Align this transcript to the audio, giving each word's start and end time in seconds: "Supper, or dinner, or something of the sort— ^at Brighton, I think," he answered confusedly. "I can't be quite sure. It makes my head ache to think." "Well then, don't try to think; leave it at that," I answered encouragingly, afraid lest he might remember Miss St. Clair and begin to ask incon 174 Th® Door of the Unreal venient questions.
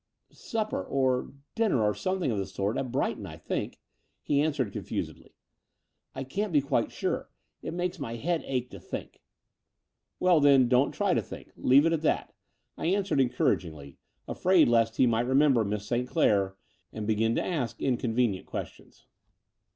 "Supper, 0.31 0.83
or 0.83 1.31
dinner, 1.53 1.83
or 1.83 1.93
something 1.93 2.31
of 2.31 2.39
the 2.39 2.47
sort— 2.47 2.75
^at 2.77 2.91
Brighton, 2.91 3.27
I 3.27 3.37
think," 3.37 3.79
he 4.23 4.41
answered 4.41 4.73
confusedly. 4.73 5.35
"I 6.15 6.23
can't 6.23 6.51
be 6.51 6.59
quite 6.59 6.91
sure. 6.91 7.29
It 7.61 7.75
makes 7.75 7.99
my 7.99 8.15
head 8.15 8.41
ache 8.47 8.71
to 8.71 8.79
think." 8.79 9.21
"Well 10.19 10.39
then, 10.39 10.67
don't 10.67 10.91
try 10.91 11.13
to 11.13 11.21
think; 11.21 11.51
leave 11.55 11.85
it 11.85 11.93
at 11.93 12.01
that," 12.01 12.33
I 12.77 12.87
answered 12.87 13.21
encouragingly, 13.21 13.99
afraid 14.27 14.67
lest 14.69 14.97
he 14.97 15.05
might 15.05 15.27
remember 15.27 15.63
Miss 15.63 15.85
St. 15.85 16.09
Clair 16.09 16.55
and 16.91 17.05
begin 17.05 17.35
to 17.35 17.45
ask 17.45 17.77
incon 17.77 17.77
174 17.77 17.77
Th® 17.77 17.77
Door 17.77 17.77
of 17.77 17.77
the 17.77 17.85
Unreal 18.07 18.41
venient 18.41 18.45
questions. 18.47 19.05